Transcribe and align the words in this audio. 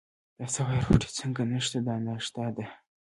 دا 0.37 0.45
څه 0.53 0.59
وایې، 0.65 0.83
روټۍ 0.85 1.09
څنګه 1.19 1.41
نشته، 1.51 1.77
دا 1.87 1.95
ناشتا 2.05 2.45
ده. 2.55 2.65